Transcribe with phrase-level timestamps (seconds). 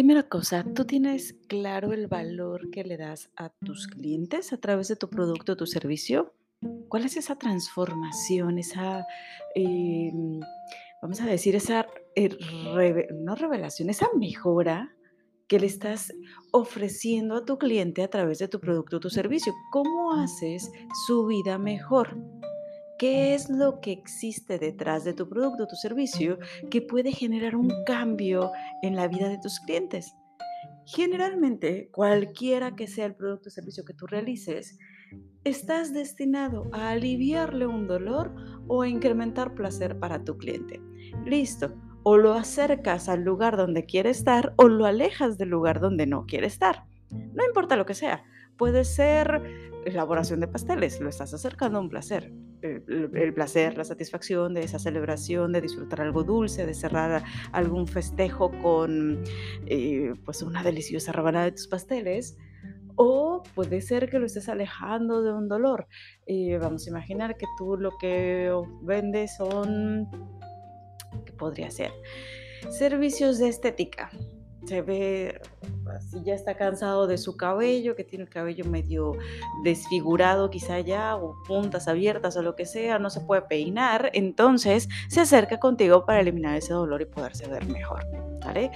[0.00, 4.86] Una cosa, ¿tú tienes claro el valor que le das a tus clientes a través
[4.86, 6.32] de tu producto o tu servicio?
[6.88, 9.04] ¿Cuál es esa transformación, esa,
[9.56, 10.38] em,
[11.02, 12.30] vamos a decir, esa eh,
[13.12, 14.94] no revelación, esa mejora
[15.48, 16.12] que le estás
[16.52, 19.52] ofreciendo a tu cliente a través de tu producto o tu servicio?
[19.72, 20.70] ¿Cómo haces
[21.06, 22.16] su vida mejor?
[22.98, 27.54] ¿Qué es lo que existe detrás de tu producto o tu servicio que puede generar
[27.54, 28.50] un cambio
[28.82, 30.16] en la vida de tus clientes?
[30.84, 34.80] Generalmente, cualquiera que sea el producto o servicio que tú realices,
[35.44, 38.34] estás destinado a aliviarle un dolor
[38.66, 40.82] o a incrementar placer para tu cliente.
[41.24, 41.74] Listo.
[42.02, 46.26] O lo acercas al lugar donde quiere estar o lo alejas del lugar donde no
[46.26, 46.84] quiere estar.
[47.10, 48.24] No importa lo que sea.
[48.56, 49.40] Puede ser
[49.84, 52.32] elaboración de pasteles, lo estás acercando a un placer.
[52.60, 57.22] El, el- placer, la satisfacción de esa celebración, de disfrutar algo dulce, de cerrar
[57.52, 59.22] algún festejo con
[59.66, 62.36] eh, pues una deliciosa rebanada de tus pasteles.
[63.00, 65.86] O puede ser que lo estés alejando de un dolor.
[66.26, 68.50] Eh, vamos a imaginar que tú lo que
[68.82, 70.08] vendes son,
[71.24, 71.92] ¿qué podría ser?
[72.70, 74.10] Servicios de estética.
[74.68, 75.40] Se ve
[75.96, 79.12] así, ya está cansado de su cabello, que tiene el cabello medio
[79.64, 84.90] desfigurado quizá ya, o puntas abiertas o lo que sea, no se puede peinar, entonces
[85.08, 88.04] se acerca contigo para eliminar ese dolor y poderse ver mejor,
[88.44, 88.70] ¿vale?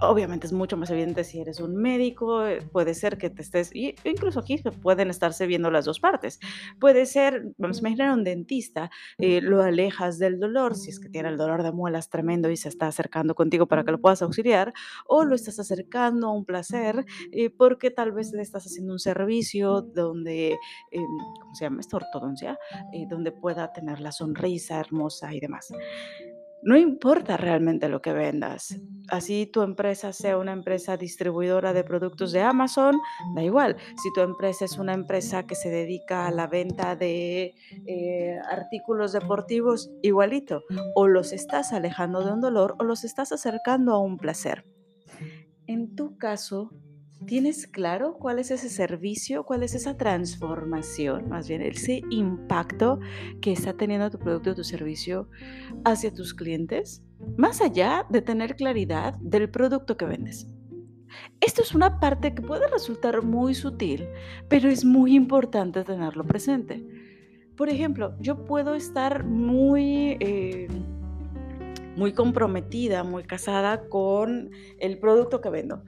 [0.00, 3.74] Obviamente es mucho más evidente si eres un médico, eh, puede ser que te estés,
[3.74, 6.40] y incluso aquí pueden estarse viendo las dos partes.
[6.80, 11.08] Puede ser, vamos a imaginar un dentista, eh, lo alejas del dolor, si es que
[11.08, 14.20] tiene el dolor de muelas tremendo y se está acercando contigo para que lo puedas
[14.22, 14.72] auxiliar,
[15.06, 18.98] o lo estás acercando a un placer, eh, porque tal vez le estás haciendo un
[18.98, 20.58] servicio donde,
[20.90, 21.06] em,
[21.40, 21.96] ¿cómo se llama esto?
[21.98, 22.58] Ortodoncia,
[22.92, 25.72] eh, donde pueda tener la sonrisa hermosa y demás.
[26.64, 28.80] No importa realmente lo que vendas.
[29.08, 32.96] Así tu empresa sea una empresa distribuidora de productos de Amazon,
[33.34, 33.76] da igual.
[34.02, 37.54] Si tu empresa es una empresa que se dedica a la venta de
[37.86, 40.62] eh, artículos deportivos, igualito.
[40.94, 44.64] O los estás alejando de un dolor o los estás acercando a un placer.
[45.66, 46.70] En tu caso,
[47.26, 53.00] ¿tienes claro cuál es ese servicio, cuál es esa transformación, más bien ese impacto
[53.40, 55.28] que está teniendo tu producto o tu servicio
[55.84, 57.02] hacia tus clientes?
[57.36, 60.46] Más allá de tener claridad del producto que vendes.
[61.40, 64.06] Esto es una parte que puede resultar muy sutil,
[64.48, 66.84] pero es muy importante tenerlo presente.
[67.56, 70.16] Por ejemplo, yo puedo estar muy...
[70.20, 70.68] eh,
[71.96, 75.84] muy comprometida, muy casada con el producto que vendo.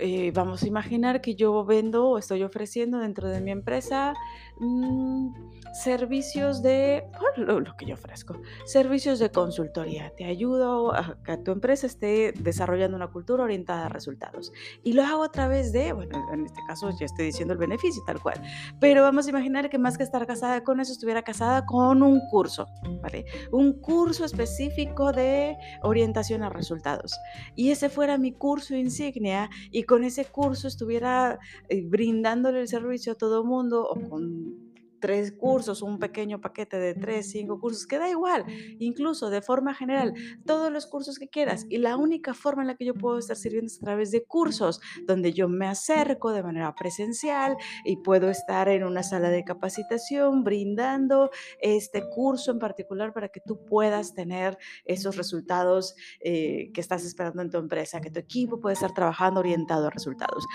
[0.00, 4.14] Eh, vamos a imaginar que yo vendo o estoy ofreciendo dentro de mi empresa
[4.58, 5.28] mm,
[5.72, 7.04] servicios de,
[7.36, 10.12] bueno, lo, que yo ofrezco, servicios de consultoría.
[10.16, 14.52] Te ayudo a que tu empresa esté desarrollando una cultura orientada a resultados.
[14.82, 18.02] Y lo hago a través de, bueno, en este caso ya estoy diciendo el beneficio
[18.06, 18.40] tal cual,
[18.80, 22.20] pero vamos a imaginar que más que estar casada con eso, estuviera casada con un
[22.30, 22.66] curso,
[23.02, 23.24] ¿vale?
[23.52, 27.18] un curso específico de orientación a resultados.
[27.54, 33.12] Y ese fuera mi curso insignia y con ese curso estuviera eh, brindándole el servicio
[33.12, 34.67] a todo mundo o con
[35.00, 38.44] tres cursos, un pequeño paquete de tres, cinco cursos, que da igual,
[38.78, 40.14] incluso de forma general,
[40.44, 41.66] todos los cursos que quieras.
[41.68, 44.24] Y la única forma en la que yo puedo estar sirviendo es a través de
[44.24, 49.44] cursos, donde yo me acerco de manera presencial y puedo estar en una sala de
[49.44, 51.30] capacitación brindando
[51.60, 57.42] este curso en particular para que tú puedas tener esos resultados eh, que estás esperando
[57.42, 60.46] en tu empresa, que tu equipo puede estar trabajando orientado a resultados.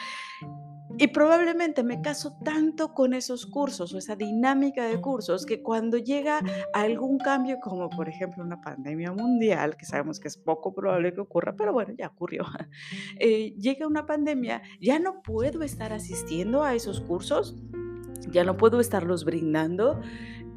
[1.00, 5.98] Y probablemente me caso tanto con esos cursos o esa dinámica de cursos que cuando
[5.98, 6.42] llega
[6.74, 11.22] algún cambio, como por ejemplo una pandemia mundial, que sabemos que es poco probable que
[11.22, 12.46] ocurra, pero bueno, ya ocurrió,
[13.20, 17.56] eh, llega una pandemia, ya no puedo estar asistiendo a esos cursos,
[18.30, 20.02] ya no puedo estarlos brindando.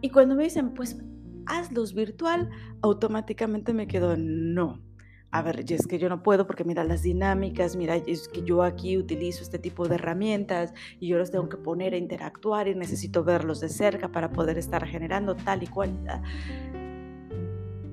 [0.01, 0.99] Y cuando me dicen, pues
[1.47, 2.51] hazlos virtual,
[2.83, 4.86] automáticamente me quedo, no.
[5.37, 8.63] A ver, es que yo no puedo porque mira las dinámicas, mira, es que yo
[8.63, 12.75] aquí utilizo este tipo de herramientas y yo los tengo que poner a interactuar y
[12.75, 15.91] necesito verlos de cerca para poder estar generando tal y cual.
[16.09, 16.23] ah,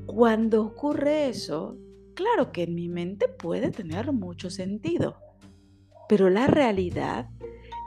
[0.05, 1.77] Cuando ocurre eso,
[2.13, 5.17] claro que en mi mente puede tener mucho sentido,
[6.07, 7.29] pero la realidad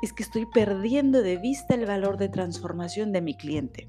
[0.02, 3.88] es que estoy perdiendo de vista el valor de transformación de mi cliente.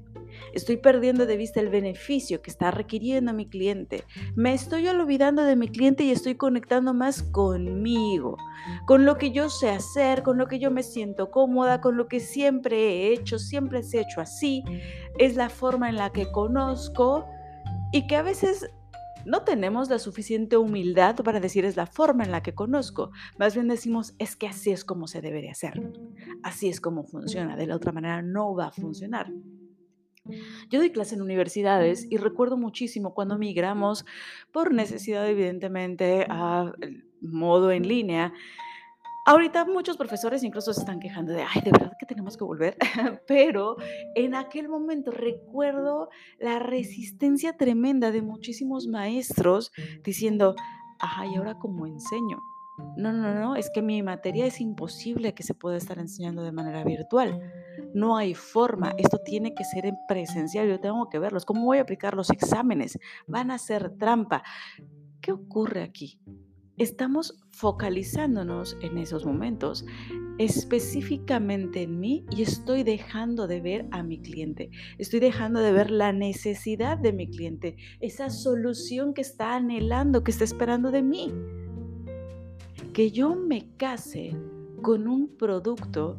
[0.54, 4.04] Estoy perdiendo de vista el beneficio que está requiriendo mi cliente.
[4.34, 8.36] Me estoy olvidando de mi cliente y estoy conectando más conmigo,
[8.86, 12.08] con lo que yo sé hacer, con lo que yo me siento cómoda, con lo
[12.08, 14.62] que siempre he hecho, siempre se ha hecho así.
[15.18, 17.26] Es la forma en la que conozco
[17.92, 18.70] y que a veces
[19.24, 23.10] no tenemos la suficiente humildad para decir es la forma en la que conozco.
[23.38, 25.92] Más bien decimos es que así es como se debe de hacer.
[26.42, 27.56] Así es como funciona.
[27.56, 29.30] De la otra manera no va a funcionar.
[30.70, 34.04] Yo doy clase en universidades y recuerdo muchísimo cuando migramos
[34.52, 36.72] por necesidad evidentemente a
[37.20, 38.32] modo en línea.
[39.28, 42.78] Ahorita muchos profesores incluso se están quejando de, ay, de verdad que tenemos que volver,
[43.26, 43.76] pero
[44.14, 46.08] en aquel momento recuerdo
[46.38, 49.70] la resistencia tremenda de muchísimos maestros
[50.02, 50.54] diciendo,
[50.98, 52.38] ay, ahora cómo enseño?
[52.96, 56.52] No, no, no, es que mi materia es imposible que se pueda estar enseñando de
[56.52, 57.40] manera virtual.
[57.94, 61.44] No hay forma, esto tiene que ser en presencial, yo tengo que verlos.
[61.44, 62.98] ¿Cómo voy a aplicar los exámenes?
[63.26, 64.42] Van a ser trampa.
[65.20, 66.20] ¿Qué ocurre aquí?
[66.78, 69.84] estamos focalizándonos en esos momentos
[70.38, 75.90] específicamente en mí y estoy dejando de ver a mi cliente, estoy dejando de ver
[75.90, 81.34] la necesidad de mi cliente, esa solución que está anhelando, que está esperando de mí.
[82.92, 84.36] Que yo me case
[84.82, 86.18] con un producto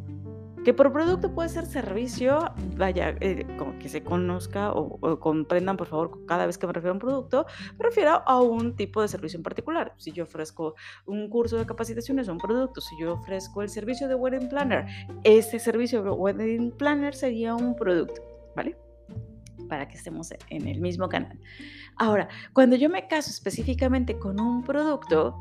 [0.64, 3.46] que por producto puede ser servicio, vaya, eh,
[3.80, 7.46] que se conozca o, comprendan, por favor, cada vez que me refiero a un producto,
[7.78, 9.94] me refiero a un tipo de servicio en particular.
[9.98, 10.76] Si yo ofrezco
[11.06, 12.82] un curso de capacitación, es un producto.
[12.82, 14.86] Si yo ofrezco el servicio de Wedding Planner,
[15.24, 18.22] ese servicio de Wedding Planner sería un producto,
[18.56, 18.78] ¿vale?
[19.70, 21.40] Para que estemos en el mismo canal.
[21.96, 25.36] Ahora, cuando yo me caso específicamente con un producto,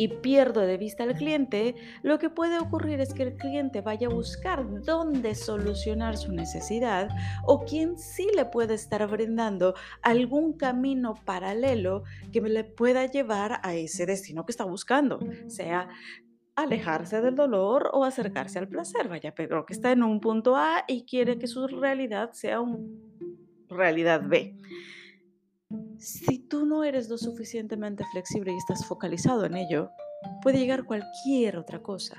[0.00, 4.06] y pierdo de vista al cliente, lo que puede ocurrir es que el cliente vaya
[4.06, 7.10] a buscar dónde solucionar su necesidad
[7.44, 13.74] o quién sí le puede estar brindando algún camino paralelo que le pueda llevar a
[13.74, 15.90] ese destino que está buscando, sea
[16.56, 20.82] alejarse del dolor o acercarse al placer, vaya, pero que está en un punto A
[20.88, 22.78] y quiere que su realidad sea una
[23.68, 24.56] realidad B.
[26.00, 29.90] Si tú no eres lo suficientemente flexible y estás focalizado en ello,
[30.42, 32.18] puede llegar cualquier otra cosa.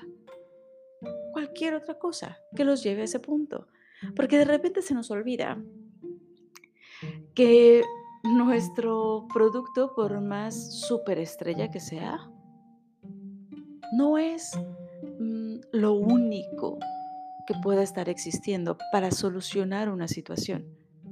[1.34, 3.68] Cualquier otra cosa que los lleve a ese punto.
[4.16, 5.60] Porque de repente se nos olvida
[7.34, 7.84] que
[8.24, 12.30] nuestro producto, por más superestrella que sea,
[13.94, 14.52] no es
[15.20, 16.78] mm, lo único
[17.48, 20.68] que pueda estar existiendo para solucionar una situación,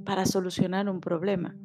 [0.06, 1.56] para solucionar un problema.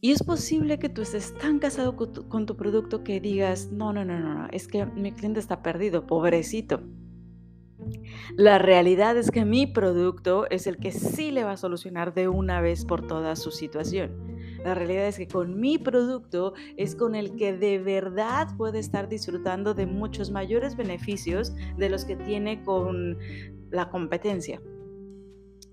[0.00, 4.04] Y es posible que tú estés tan casado con tu, producto que digas, no, no,
[4.04, 6.82] no, no, es que mi cliente está perdido, pobrecito.
[8.36, 12.28] La realidad es que mi producto es el que sí le va a solucionar de
[12.28, 14.38] una vez por todas su situación.
[14.64, 19.08] La realidad es que con mi producto es con el que de verdad puede estar
[19.08, 23.18] disfrutando de muchos mayores beneficios de los que tiene con
[23.70, 24.60] la competencia.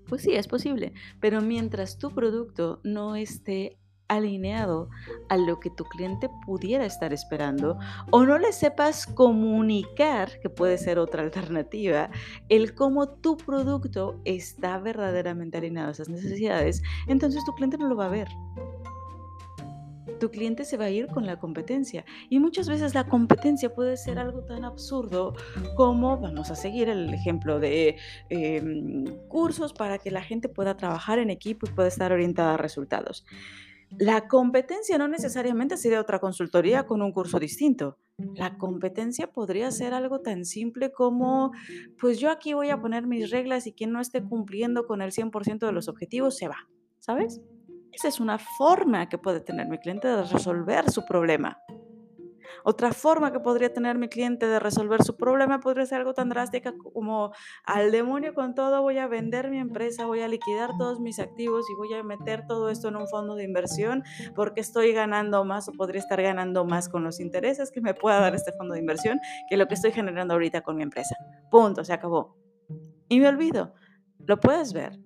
[0.08, 4.88] Pues sí, es posible, pero mientras tu producto no esté alineado
[5.28, 7.78] a lo que tu cliente pudiera estar esperando
[8.10, 12.10] o no le sepas comunicar, que puede ser otra alternativa,
[12.48, 17.96] el cómo tu producto está verdaderamente alineado a esas necesidades, entonces tu cliente no lo
[17.96, 18.28] va a ver.
[20.20, 22.06] Tu cliente se va a ir con la competencia.
[22.30, 25.34] Y muchas veces la competencia puede ser algo tan absurdo
[25.74, 27.96] como, vamos a seguir el ejemplo de
[28.30, 32.56] em, cursos para que la gente pueda trabajar en equipo y pueda estar orientada a
[32.56, 33.26] resultados.
[33.98, 37.98] La competencia no necesariamente sería otra consultoría con un curso distinto.
[38.34, 41.52] La competencia podría ser algo tan simple como,
[42.00, 45.12] pues yo aquí voy a poner mis reglas y quien no esté cumpliendo con el
[45.12, 46.68] 100% de los objetivos se va,
[46.98, 47.40] ¿sabes?
[47.92, 51.58] Esa es una forma que puede tener mi cliente de resolver su problema.
[52.64, 56.28] Otra forma que podría tener mi cliente de resolver su problema podría ser algo tan
[56.28, 57.32] drástica como
[57.64, 61.64] al demonio con todo, voy a vender mi empresa, voy a liquidar todos mis activos
[61.70, 64.02] y voy a meter todo esto en un fondo de inversión
[64.34, 68.20] porque estoy ganando más o podría estar ganando más con los intereses que me pueda
[68.20, 71.16] dar este fondo de inversión que lo que estoy generando ahorita con mi empresa.
[71.50, 72.36] Punto, se acabó.
[73.08, 73.74] Y me olvido.
[74.18, 75.05] Lo puedes ver.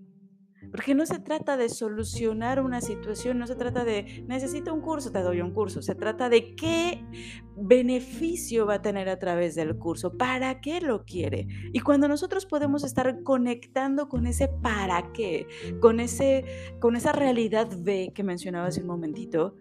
[0.71, 5.11] Porque no se trata de solucionar una situación, no se trata de necesito un curso,
[5.11, 5.83] te doy un curso.
[5.83, 7.05] Se trata de qué
[7.57, 11.47] beneficio va a tener a través del curso, para qué lo quiere.
[11.73, 15.47] Y cuando nosotros podemos estar conectando con ese para qué,
[15.81, 16.45] con, ese,
[16.81, 19.57] con esa realidad B que mencionaba hace un momentito,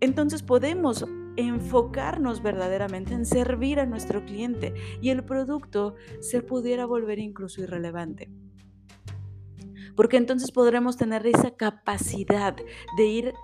[0.00, 1.04] entonces podemos
[1.36, 8.30] enfocarnos verdaderamente en servir a nuestro cliente y el producto se pudiera volver incluso irrelevante
[9.96, 12.56] porque entonces podremos tener esa capacidad
[12.96, 13.34] de ir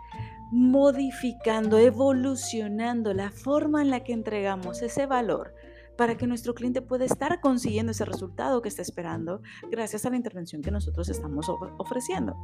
[0.51, 5.55] modificando, evolucionando la forma en la que entregamos ese valor
[5.97, 10.17] para que nuestro cliente pueda estar consiguiendo ese resultado que está esperando gracias a la
[10.17, 11.47] intervención que nosotros estamos
[11.79, 12.37] ofreciendo.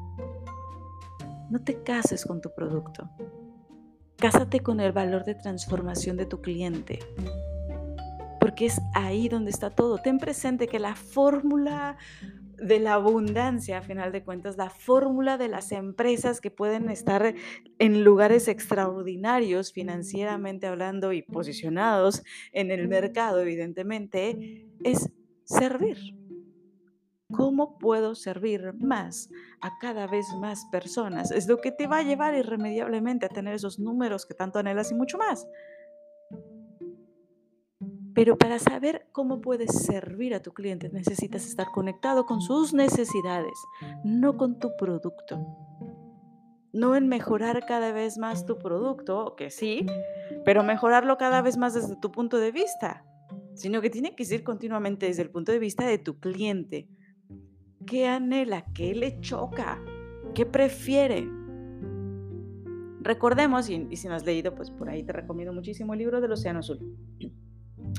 [1.50, 3.08] no te cases con tu producto.
[4.18, 6.98] Cásate con el valor de transformación de tu cliente.
[8.40, 9.98] Porque es ahí donde está todo.
[9.98, 11.96] Ten presente que la fórmula
[12.58, 17.34] de la abundancia, a final de cuentas, la fórmula de las empresas que pueden estar
[17.78, 22.22] en lugares extraordinarios financieramente hablando y posicionados
[22.52, 25.10] en el mercado, evidentemente, es
[25.44, 25.98] servir.
[27.32, 29.28] ¿Cómo puedo servir más
[29.60, 31.32] a cada vez más personas?
[31.32, 34.92] Es lo que te va a llevar irremediablemente a tener esos números que tanto anhelas
[34.92, 35.46] y mucho más.
[38.16, 43.52] Pero para saber cómo puedes servir a tu cliente necesitas estar conectado con sus necesidades,
[44.04, 45.46] no con tu producto.
[46.73, 49.85] No en mejorar cada vez más tu producto, que sí,
[50.46, 53.04] pero mejorarlo cada vez más desde tu punto de vista,
[53.52, 56.88] sino que tiene que ser continuamente desde el punto de vista de tu cliente.
[57.87, 58.64] ¿Qué anhela?
[58.73, 59.78] ¿Qué le choca?
[60.35, 61.28] ¿Qué prefiere?
[63.02, 66.32] Recordemos, y, si no has leído, pues por ahí te recomiendo muchísimo el libro del
[66.32, 66.96] Océano Azul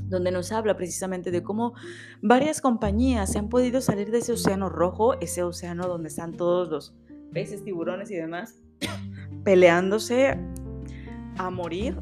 [0.04, 1.74] donde nos habla precisamente de cómo
[2.22, 6.70] varias compañías se han podido salir de ese océano rojo, ese océano donde están todos
[6.70, 6.96] los
[7.34, 8.62] peces, tiburones y demás,
[9.44, 10.38] peleándose
[11.38, 11.98] a morir.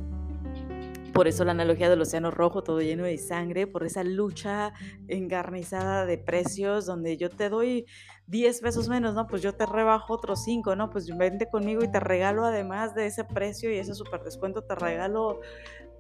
[1.14, 4.74] Por eso la analogía del océano rojo, todo lleno de sangre, por esa lucha
[5.08, 7.86] engarnizada de precios, donde yo te doy
[8.28, 9.26] 10 pesos menos, ¿no?
[9.26, 10.90] Pues yo te rebajo otros 5, ¿no?
[10.90, 14.76] Pues vente conmigo y te regalo además de ese precio y ese super descuento, te
[14.76, 15.40] regalo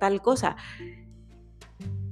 [0.01, 0.57] tal cosa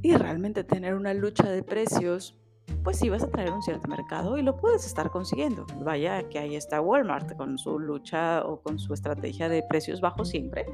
[0.04, 2.38] y realmente tener una lucha de precios,
[2.84, 5.66] pues sí vas a traer un cierto mercado y lo puedes estar consiguiendo.
[5.82, 10.30] Vaya que ahí está Walmart con su lucha o con su estrategia de precios bajos
[10.30, 10.66] siempre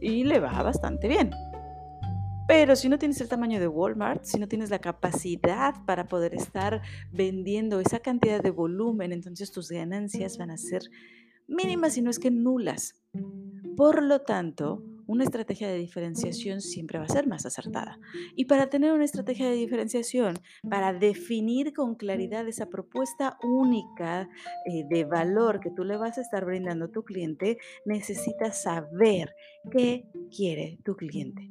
[0.00, 1.30] y le va bastante bien.
[2.48, 6.34] Pero si no tienes el tamaño de Walmart, si no tienes la capacidad para poder
[6.34, 6.80] estar
[7.12, 10.80] vendiendo esa cantidad de volumen, entonces tus ganancias van a ser
[11.46, 12.94] mínimas y no es que nulas.
[13.76, 17.98] Por lo tanto, una estrategia de diferenciación siempre va a ser más acertada.
[18.36, 20.38] Y para tener una estrategia de diferenciación,
[20.68, 24.28] para definir con claridad esa propuesta única
[24.66, 29.34] eh, de valor que tú le vas a estar brindando a tu cliente, necesitas saber
[29.72, 31.50] qué quiere tu cliente.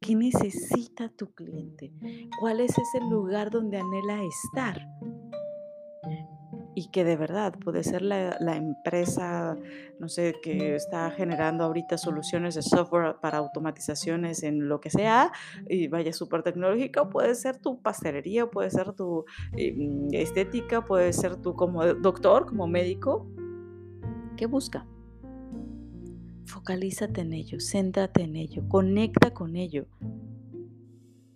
[0.00, 1.92] ¿Qué necesita tu cliente?
[2.38, 4.86] ¿Cuál es ese lugar donde anhela estar?
[6.76, 9.56] Y que de verdad puede ser la, empresa,
[9.98, 15.32] no sé, que está generando ahorita soluciones de software para automatizaciones en lo que sea,
[15.70, 19.24] y vaya súper tecnológica, puede ser tu pastelería, puede ser tu
[19.56, 23.26] em, estética, puede ser tú como doctor, como médico.
[24.36, 24.86] ¿Qué busca?
[26.44, 29.86] Focalízate en ello, céntrate en ello, conecta con ello.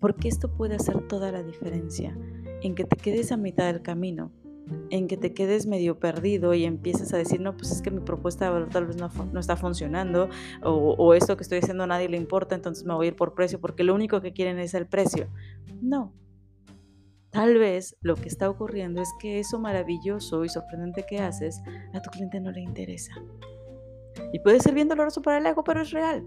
[0.00, 2.14] Porque esto puede hacer toda la diferencia
[2.60, 4.32] en que te quedes a mitad del camino
[4.90, 8.00] en que te quedes medio perdido y empiezas a decir, no, pues es que mi
[8.00, 10.28] propuesta de valor tal vez no, está funcionando
[10.62, 13.16] o, o, esto que estoy haciendo a nadie le importa, entonces me voy a ir
[13.16, 15.28] por precio porque lo único que quieren es el precio.
[15.80, 16.12] No.
[17.30, 21.60] Tal vez lo que está ocurriendo es que eso maravilloso y sorprendente que haces
[21.94, 23.12] a tu cliente no le interesa.
[24.32, 26.26] Y puede ser bien doloroso para el ego, pero es real.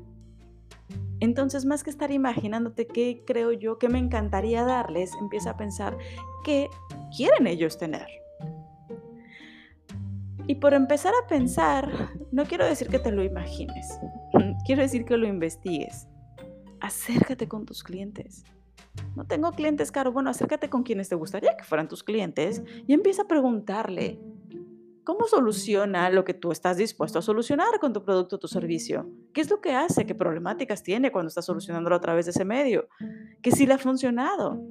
[1.19, 5.97] Entonces, más que estar imaginándote qué creo yo, qué me encantaría darles, empieza a pensar
[6.43, 6.69] qué
[7.15, 8.07] quieren ellos tener.
[10.47, 11.89] Y por empezar a pensar,
[12.31, 13.99] no quiero decir que te lo imagines,
[14.65, 16.07] quiero decir que lo investigues.
[16.81, 18.43] Acércate con tus clientes.
[19.15, 20.11] No tengo clientes, Caro.
[20.11, 24.19] Bueno, acércate con quienes te gustaría que fueran tus clientes y empieza a preguntarle,
[25.03, 29.09] ¿cómo soluciona lo que tú estás dispuesto a solucionar con tu producto o tu servicio?
[29.33, 30.05] ¿Qué es lo que hace?
[30.05, 32.89] ¿Qué problemáticas tiene cuando estás solucionándolo a través de ese medio?
[33.41, 34.61] ¿Qué sí le ha funcionado?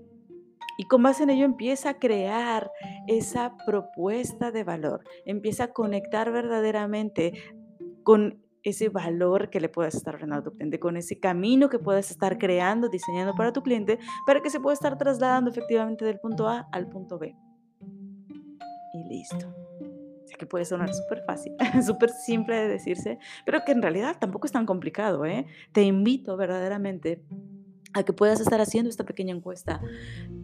[0.77, 2.71] Y con base en ello empieza a crear
[3.07, 7.33] esa propuesta de valor, empieza a conectar verdaderamente
[8.03, 11.79] con ese valor que le puedas estar brindando a tu cliente, con ese camino que
[11.79, 16.21] puedas estar creando, diseñando para tu cliente, para que se pueda estar trasladando efectivamente del
[16.21, 17.35] punto A al punto B.
[18.95, 19.53] Y listo.
[20.27, 21.55] sé que puede sonar súper fácil,
[21.85, 25.25] súper simple de decirse, pero que en realidad tampoco es tan complicado.
[25.25, 25.47] ¿eh?
[25.73, 27.25] Te invito verdaderamente
[27.95, 29.81] a que puedas estar haciendo esta pequeña encuesta.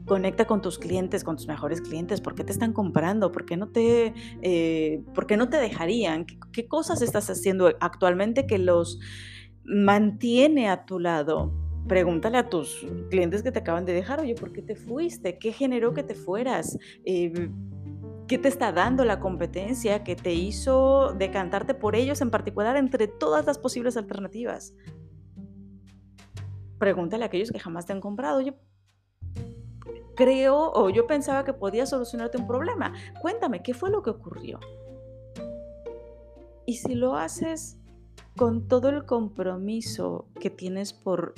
[0.07, 2.21] Conecta con tus clientes, con tus mejores clientes.
[2.21, 3.33] ¿Por qué te están comprando?
[3.33, 6.26] ¿Por qué no te, eh, ¿por no te dejarían?
[6.52, 8.99] ¿Qué, cosas estás haciendo actualmente que los
[9.64, 11.52] mantiene a tu lado?
[11.87, 15.38] Pregúntale a tus clientes que te acaban de dejar, oye, ¿por qué te fuiste?
[15.38, 16.76] ¿Qué generó que te fueras?
[17.05, 17.50] Eh,
[18.26, 23.09] ¿Qué te está dando la competencia que te hizo decantarte por ellos en particular entre
[23.09, 24.75] todas las posibles alternativas?
[26.78, 28.40] Pregúntale a aquellos que jamás te han comprado.
[28.40, 28.54] Yo
[30.14, 32.92] creo o yo pensaba que podía solucionarte un problema.
[33.20, 34.58] Cuéntame, ¿qué fue lo que ocurrió?
[36.66, 37.78] Y si lo haces
[38.37, 41.35] con todo el compromiso que tienes por,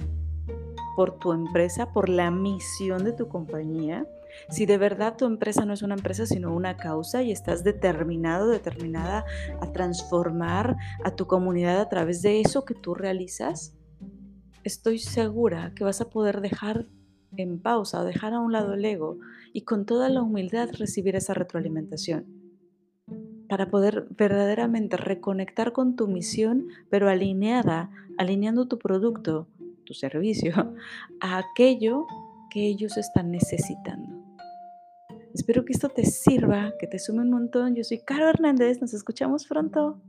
[0.96, 4.06] por tu empresa, por la misión de tu compañía,
[4.48, 8.48] si de verdad tu empresa no es una empresa, sino una causa y estás determinado,
[8.48, 9.24] determinada
[9.60, 13.76] a transformar a tu comunidad a través de eso que tú realizas,
[14.64, 16.86] estoy segura que vas a poder dejar
[17.36, 19.18] en pausa o dejar a un lado el ego
[19.52, 22.26] y con toda la humildad recibir esa retroalimentación
[23.48, 29.48] para poder verdaderamente reconectar con tu misión, pero alineada, alineando tu producto,
[29.84, 30.52] tu servicio,
[31.20, 32.06] a aquello
[32.50, 34.20] que ellos están necesitando.
[35.34, 37.74] Espero que esto te sirva, que te sume un montón.
[37.74, 40.00] Yo soy Caro Hernández, nos escuchamos pronto.